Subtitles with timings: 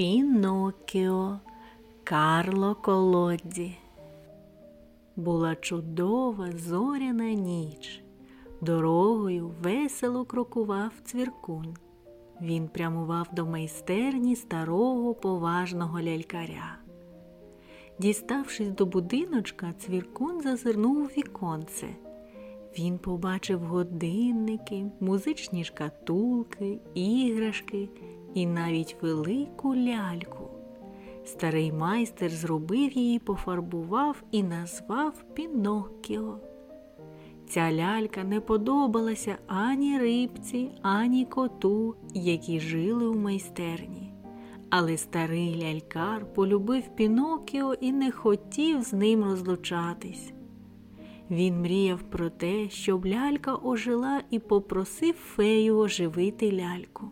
[0.00, 1.38] Пінокіо
[2.04, 3.76] Карло Колодді.
[5.16, 8.02] Була чудова зоряна ніч.
[8.60, 11.76] Дорогою весело крокував цвіркун.
[12.40, 16.78] Він прямував до майстерні старого поважного лялькаря.
[17.98, 21.86] Діставшись до будиночка, цвіркун зазирнув у віконце.
[22.78, 27.88] Він побачив годинники, музичні шкатулки, іграшки
[28.34, 30.48] і навіть велику ляльку.
[31.24, 36.38] Старий майстер зробив її, пофарбував і назвав Піноккіо.
[37.48, 44.12] Ця лялька не подобалася ані рибці, ані коту, які жили у майстерні.
[44.70, 50.32] Але старий лялькар полюбив Пінокіо і не хотів з ним розлучатись.
[51.30, 57.10] Він мріяв про те, щоб лялька ожила і попросив фею оживити ляльку.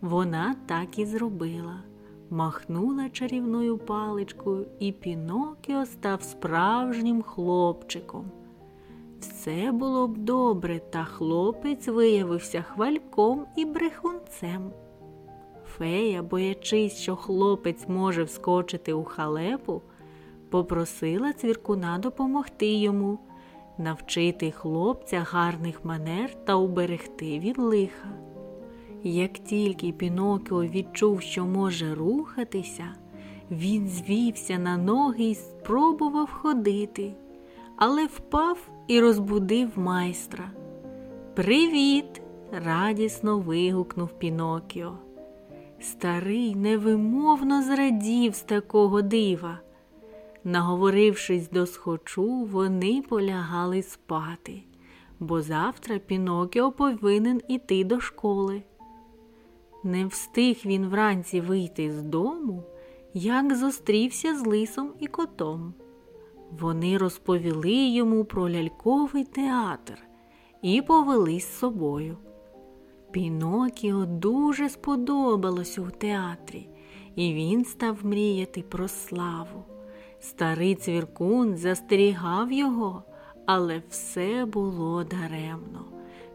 [0.00, 1.82] Вона так і зробила,
[2.30, 8.30] махнула чарівною паличкою, і Пінокіо став справжнім хлопчиком.
[9.20, 14.70] Все було б добре, та хлопець виявився хвальком і брехунцем.
[15.64, 19.82] Фея, боячись, що хлопець може вскочити у халепу,
[20.50, 23.18] попросила цвіркуна допомогти йому,
[23.78, 28.27] навчити хлопця гарних манер та уберегти від лиха.
[29.02, 32.84] Як тільки Пінокіо відчув, що може рухатися,
[33.50, 37.12] він звівся на ноги і спробував ходити,
[37.76, 40.50] але впав і розбудив майстра.
[41.34, 42.22] Привіт!
[42.52, 44.92] радісно вигукнув Пінокіо.
[45.80, 49.60] Старий невимовно зрадів з такого дива.
[50.44, 54.62] Наговорившись до схочу, вони полягали спати,
[55.20, 58.62] бо завтра Пінокіо повинен іти до школи.
[59.82, 62.62] Не встиг він вранці вийти з дому,
[63.14, 65.74] як зустрівся з лисом і котом.
[66.50, 69.98] Вони розповіли йому про ляльковий театр
[70.62, 72.16] і повели з собою.
[73.10, 76.68] Пінокіо дуже сподобалось у театрі,
[77.16, 79.64] і він став мріяти про славу.
[80.20, 83.02] Старий цвіркун застерігав його,
[83.46, 85.84] але все було даремно.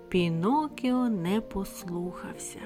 [0.10, 2.60] Пінокіо не послухався.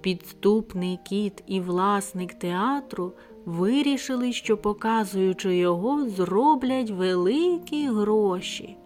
[0.00, 3.12] Підступний кіт і власник театру
[3.44, 8.76] вирішили, що, показуючи його, зроблять великі гроші.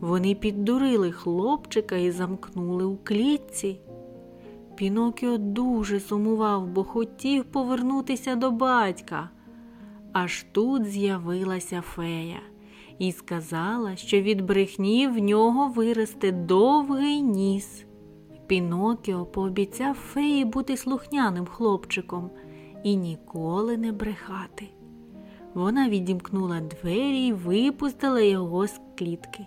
[0.00, 3.78] Вони піддурили хлопчика і замкнули у клітці.
[4.74, 9.30] Пінокіо дуже сумував, бо хотів повернутися до батька.
[10.12, 12.40] Аж тут з'явилася фея
[12.98, 17.84] і сказала, що від брехні в нього виросте довгий ніс.
[18.46, 22.30] Пінокіо пообіцяв феї бути слухняним хлопчиком
[22.82, 24.68] і ніколи не брехати.
[25.54, 29.46] Вона відімкнула двері і випустила його з клітки.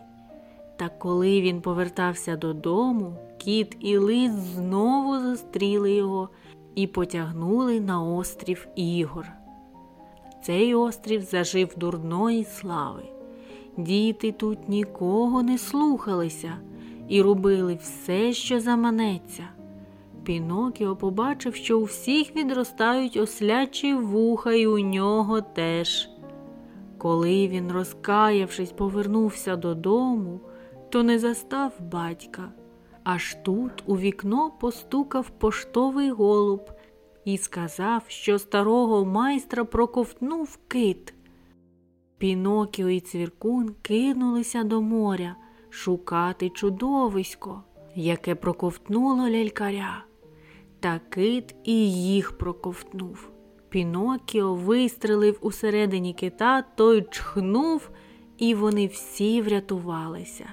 [0.78, 6.30] Та коли він повертався додому, кіт і лис знову зустріли його
[6.76, 9.28] і потягнули на острів Ігор.
[10.44, 13.04] Цей острів зажив дурної слави.
[13.78, 16.58] Діти тут нікого не слухалися
[17.08, 19.44] і робили все, що заманеться.
[20.24, 26.10] Пінокіо побачив, що у всіх відростають ослячі вуха, і у нього теж.
[26.98, 30.40] Коли він, розкаявшись, повернувся додому,
[30.90, 32.52] то не застав батька.
[33.04, 36.72] Аж тут у вікно постукав поштовий голуб
[37.26, 41.14] і сказав, що старого майстра проковтнув кит.
[42.18, 45.36] Пінокіо і цвіркун кинулися до моря
[45.78, 47.62] шукати чудовисько,
[47.96, 50.04] яке проковтнуло лялькаря.
[50.80, 53.30] Та кит і їх проковтнув.
[53.70, 57.90] Пінокіо вистрелив усередині кита, той чхнув,
[58.38, 60.46] і вони всі врятувалися.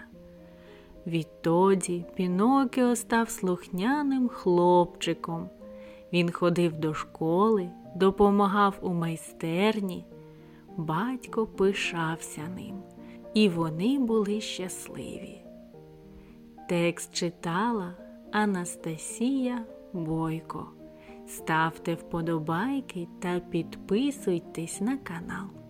[1.06, 5.48] Відтоді Пінокіо став слухняним хлопчиком.
[6.12, 10.04] Він ходив до школи, допомагав у майстерні.
[10.76, 12.82] Батько пишався ним,
[13.34, 15.40] і вони були щасливі.
[16.68, 17.94] Текст читала
[18.32, 20.66] Анастасія Бойко.
[21.26, 25.63] Ставте вподобайки та підписуйтесь на канал.